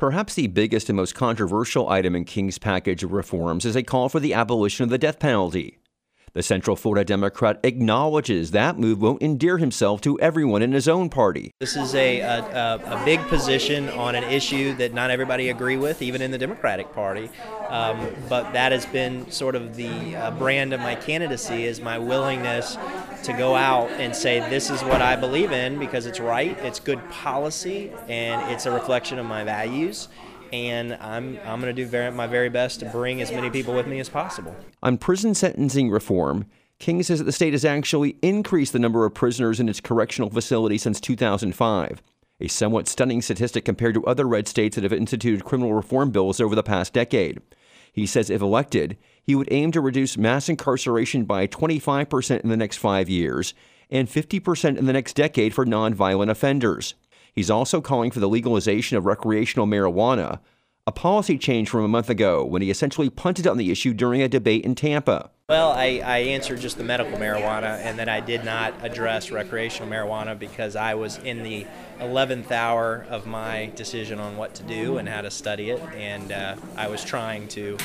Perhaps 0.00 0.32
the 0.32 0.46
biggest 0.46 0.88
and 0.88 0.96
most 0.96 1.14
controversial 1.14 1.90
item 1.90 2.16
in 2.16 2.24
King's 2.24 2.56
package 2.56 3.04
of 3.04 3.12
reforms 3.12 3.66
is 3.66 3.76
a 3.76 3.82
call 3.82 4.08
for 4.08 4.18
the 4.18 4.32
abolition 4.32 4.82
of 4.82 4.88
the 4.88 4.96
death 4.96 5.18
penalty. 5.18 5.76
The 6.32 6.42
Central 6.42 6.74
Florida 6.74 7.04
Democrat 7.04 7.60
acknowledges 7.64 8.52
that 8.52 8.78
move 8.78 9.02
won't 9.02 9.20
endear 9.20 9.58
himself 9.58 10.00
to 10.02 10.18
everyone 10.20 10.62
in 10.62 10.72
his 10.72 10.88
own 10.88 11.10
party. 11.10 11.50
This 11.60 11.76
is 11.76 11.94
a, 11.94 12.20
a, 12.20 12.80
a 12.82 13.02
big 13.04 13.20
position 13.28 13.90
on 13.90 14.14
an 14.14 14.24
issue 14.24 14.74
that 14.76 14.94
not 14.94 15.10
everybody 15.10 15.50
agree 15.50 15.76
with, 15.76 16.00
even 16.00 16.22
in 16.22 16.30
the 16.30 16.38
Democratic 16.38 16.94
Party. 16.94 17.28
Um, 17.68 18.14
but 18.28 18.52
that 18.54 18.72
has 18.72 18.86
been 18.86 19.30
sort 19.30 19.54
of 19.54 19.76
the 19.76 20.16
uh, 20.16 20.30
brand 20.30 20.72
of 20.72 20.80
my 20.80 20.94
candidacy 20.94 21.66
is 21.66 21.80
my 21.80 21.98
willingness 21.98 22.78
to 23.24 23.32
go 23.32 23.54
out 23.54 23.90
and 23.92 24.14
say 24.14 24.40
this 24.50 24.70
is 24.70 24.82
what 24.82 25.02
I 25.02 25.16
believe 25.16 25.52
in 25.52 25.78
because 25.78 26.06
it's 26.06 26.20
right, 26.20 26.56
it's 26.60 26.80
good 26.80 27.00
policy, 27.10 27.92
and 28.08 28.50
it's 28.50 28.66
a 28.66 28.70
reflection 28.70 29.18
of 29.18 29.26
my 29.26 29.44
values 29.44 30.08
and 30.52 30.94
I'm 30.94 31.38
I'm 31.44 31.60
going 31.60 31.74
to 31.74 31.82
do 31.82 31.86
very, 31.86 32.10
my 32.10 32.26
very 32.26 32.48
best 32.48 32.80
to 32.80 32.86
bring 32.86 33.20
as 33.20 33.30
many 33.30 33.50
people 33.50 33.74
with 33.74 33.86
me 33.86 34.00
as 34.00 34.08
possible. 34.08 34.54
On 34.82 34.98
prison 34.98 35.34
sentencing 35.34 35.90
reform, 35.90 36.46
King 36.78 37.02
says 37.02 37.18
that 37.18 37.24
the 37.24 37.32
state 37.32 37.52
has 37.52 37.64
actually 37.64 38.16
increased 38.22 38.72
the 38.72 38.78
number 38.78 39.04
of 39.04 39.14
prisoners 39.14 39.60
in 39.60 39.68
its 39.68 39.80
correctional 39.80 40.30
facilities 40.30 40.82
since 40.82 41.00
2005, 41.00 42.02
a 42.40 42.48
somewhat 42.48 42.88
stunning 42.88 43.22
statistic 43.22 43.64
compared 43.64 43.94
to 43.94 44.06
other 44.06 44.26
red 44.26 44.48
states 44.48 44.74
that 44.74 44.84
have 44.84 44.92
instituted 44.92 45.44
criminal 45.44 45.74
reform 45.74 46.10
bills 46.10 46.40
over 46.40 46.54
the 46.54 46.62
past 46.62 46.92
decade. 46.92 47.40
He 47.92 48.06
says 48.06 48.30
if 48.30 48.40
elected, 48.40 48.96
he 49.22 49.34
would 49.34 49.48
aim 49.50 49.72
to 49.72 49.80
reduce 49.80 50.16
mass 50.16 50.48
incarceration 50.48 51.24
by 51.24 51.46
25% 51.46 52.40
in 52.40 52.48
the 52.48 52.56
next 52.56 52.76
five 52.78 53.08
years 53.08 53.54
and 53.90 54.08
50% 54.08 54.78
in 54.78 54.86
the 54.86 54.92
next 54.92 55.14
decade 55.14 55.54
for 55.54 55.66
nonviolent 55.66 56.30
offenders. 56.30 56.94
He's 57.34 57.50
also 57.50 57.80
calling 57.80 58.10
for 58.10 58.20
the 58.20 58.28
legalization 58.28 58.96
of 58.96 59.06
recreational 59.06 59.66
marijuana, 59.66 60.40
a 60.86 60.92
policy 60.92 61.38
change 61.38 61.68
from 61.68 61.84
a 61.84 61.88
month 61.88 62.10
ago 62.10 62.44
when 62.44 62.62
he 62.62 62.70
essentially 62.70 63.10
punted 63.10 63.46
on 63.46 63.56
the 63.56 63.70
issue 63.70 63.94
during 63.94 64.22
a 64.22 64.28
debate 64.28 64.64
in 64.64 64.74
Tampa. 64.74 65.30
Well, 65.50 65.72
I, 65.72 66.00
I, 66.04 66.18
answered 66.18 66.60
just 66.60 66.78
the 66.78 66.84
medical 66.84 67.18
marijuana, 67.18 67.80
and 67.80 67.98
then 67.98 68.08
I 68.08 68.20
did 68.20 68.44
not 68.44 68.72
address 68.84 69.32
recreational 69.32 69.90
marijuana 69.90 70.38
because 70.38 70.76
I 70.76 70.94
was 70.94 71.18
in 71.18 71.42
the 71.42 71.66
11th 71.98 72.52
hour 72.52 73.04
of 73.10 73.26
my 73.26 73.72
decision 73.74 74.20
on 74.20 74.36
what 74.36 74.54
to 74.54 74.62
do 74.62 74.98
and 74.98 75.08
how 75.08 75.22
to 75.22 75.30
study 75.32 75.70
it, 75.70 75.82
and 75.96 76.30
uh, 76.30 76.54
I 76.76 76.86
was 76.86 77.04
trying 77.04 77.48
to 77.48 77.76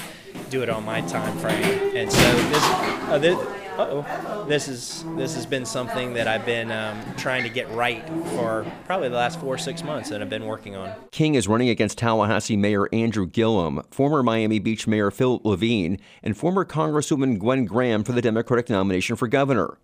do 0.51 0.61
it 0.61 0.69
on 0.69 0.85
my 0.85 1.01
time 1.01 1.35
frame. 1.39 1.95
And 1.95 2.11
so 2.11 2.33
this, 2.49 2.63
uh, 2.63 3.17
this 3.19 3.47
oh 3.77 4.45
this 4.47 4.67
is 4.67 5.03
this 5.15 5.35
has 5.35 5.45
been 5.45 5.65
something 5.65 6.13
that 6.13 6.27
I've 6.27 6.45
been 6.45 6.71
um, 6.71 7.01
trying 7.17 7.43
to 7.43 7.49
get 7.49 7.69
right 7.71 8.07
for 8.35 8.65
probably 8.85 9.09
the 9.09 9.15
last 9.15 9.39
four 9.39 9.55
or 9.55 9.57
six 9.57 9.83
months 9.83 10.09
that 10.09 10.21
I've 10.21 10.29
been 10.29 10.45
working 10.45 10.75
on. 10.75 10.93
King 11.11 11.35
is 11.35 11.47
running 11.47 11.69
against 11.69 11.97
Tallahassee 11.97 12.57
Mayor 12.57 12.87
Andrew 12.93 13.25
Gillum, 13.25 13.81
former 13.91 14.23
Miami 14.23 14.59
Beach 14.59 14.87
Mayor 14.87 15.11
Phil 15.11 15.41
Levine, 15.43 15.99
and 16.23 16.37
former 16.37 16.65
Congresswoman 16.65 17.37
Gwen 17.39 17.54
Graham 17.63 18.03
for 18.03 18.11
the 18.11 18.21
Democratic 18.21 18.69
nomination 18.69 19.15
for 19.15 19.29
governor. 19.29 19.77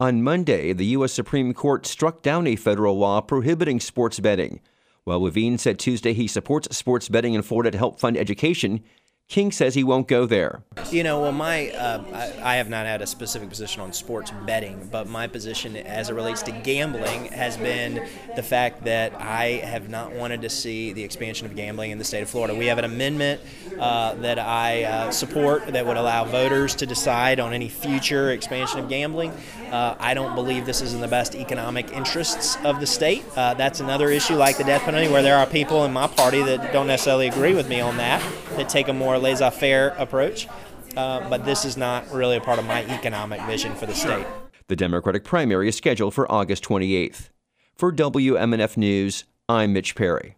On 0.00 0.24
Monday, 0.24 0.72
the 0.72 0.86
U.S. 0.86 1.12
Supreme 1.12 1.54
Court 1.54 1.86
struck 1.86 2.20
down 2.20 2.48
a 2.48 2.56
federal 2.56 2.98
law 2.98 3.20
prohibiting 3.20 3.78
sports 3.78 4.18
betting. 4.18 4.60
While 5.04 5.22
Levine 5.22 5.56
said 5.56 5.78
Tuesday 5.78 6.14
he 6.14 6.26
supports 6.26 6.76
sports 6.76 7.08
betting 7.08 7.34
in 7.34 7.42
Florida 7.42 7.70
to 7.70 7.78
help 7.78 8.00
fund 8.00 8.16
education, 8.16 8.82
King 9.28 9.50
says 9.52 9.74
he 9.74 9.82
won't 9.82 10.06
go 10.06 10.26
there. 10.26 10.62
You 10.90 11.02
know, 11.02 11.22
well, 11.22 11.32
my 11.32 11.70
uh, 11.70 12.04
I, 12.12 12.52
I, 12.52 12.56
have 12.56 12.68
not 12.68 12.84
had 12.84 13.00
a 13.00 13.06
specific 13.06 13.48
position 13.48 13.80
on 13.80 13.92
sports 13.92 14.30
betting, 14.44 14.88
but 14.92 15.08
my 15.08 15.26
position 15.26 15.76
as 15.76 16.10
it 16.10 16.14
relates 16.14 16.42
to 16.42 16.52
gambling 16.52 17.26
has 17.26 17.56
been 17.56 18.06
the 18.36 18.42
fact 18.42 18.84
that 18.84 19.14
I 19.14 19.62
have 19.64 19.88
not 19.88 20.12
wanted 20.12 20.42
to 20.42 20.50
see 20.50 20.92
the 20.92 21.02
expansion 21.02 21.46
of 21.46 21.56
gambling 21.56 21.90
in 21.90 21.98
the 21.98 22.04
state 22.04 22.22
of 22.22 22.28
Florida. 22.28 22.54
We 22.54 22.66
have 22.66 22.78
an 22.78 22.84
amendment 22.84 23.40
uh, 23.80 24.14
that 24.16 24.38
I 24.38 24.84
uh, 24.84 25.10
support 25.10 25.68
that 25.68 25.86
would 25.86 25.96
allow 25.96 26.24
voters 26.24 26.74
to 26.76 26.86
decide 26.86 27.40
on 27.40 27.54
any 27.54 27.70
future 27.70 28.30
expansion 28.30 28.78
of 28.78 28.88
gambling. 28.90 29.32
Uh, 29.70 29.96
I 29.98 30.12
don't 30.14 30.34
believe 30.34 30.66
this 30.66 30.82
is 30.82 30.92
in 30.92 31.00
the 31.00 31.08
best 31.08 31.34
economic 31.34 31.90
interests 31.92 32.56
of 32.64 32.78
the 32.78 32.86
state. 32.86 33.24
Uh, 33.34 33.54
that's 33.54 33.80
another 33.80 34.10
issue, 34.10 34.36
like 34.36 34.58
the 34.58 34.64
death 34.64 34.82
penalty, 34.82 35.10
where 35.10 35.22
there 35.22 35.38
are 35.38 35.46
people 35.46 35.84
in 35.86 35.92
my 35.92 36.06
party 36.06 36.42
that 36.42 36.72
don't 36.72 36.86
necessarily 36.86 37.26
agree 37.26 37.54
with 37.54 37.68
me 37.68 37.80
on 37.80 37.96
that, 37.96 38.22
that 38.56 38.68
take 38.68 38.88
a 38.88 38.92
more 38.92 39.13
more 39.14 39.22
laissez 39.22 39.50
faire 39.50 39.88
approach. 39.98 40.48
Uh, 40.96 41.28
but 41.28 41.44
this 41.44 41.64
is 41.64 41.76
not 41.76 42.10
really 42.12 42.36
a 42.36 42.40
part 42.40 42.58
of 42.58 42.64
my 42.66 42.84
economic 42.86 43.40
vision 43.42 43.74
for 43.74 43.86
the 43.86 43.94
state. 43.94 44.26
The 44.68 44.76
Democratic 44.76 45.24
primary 45.24 45.68
is 45.68 45.76
scheduled 45.76 46.14
for 46.14 46.30
August 46.30 46.64
28th. 46.64 47.30
For 47.74 47.92
WMNF 47.92 48.76
News, 48.76 49.24
I'm 49.48 49.72
Mitch 49.72 49.94
Perry. 49.94 50.32